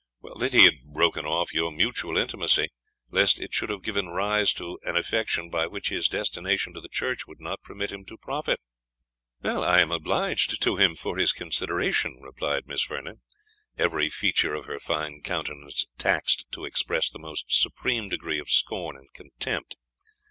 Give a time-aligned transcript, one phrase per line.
[0.39, 2.69] "That he had broken off your mutual intimacy,
[3.11, 6.87] lest it should have given rise to an affection by which his destination to the
[6.89, 8.59] church would not permit him to profit."
[9.43, 13.21] "I am obliged to him for his consideration," replied Miss Vernon,
[13.77, 18.95] every feature of her fine countenance taxed to express the most supreme degree of scorn
[18.97, 19.75] and contempt.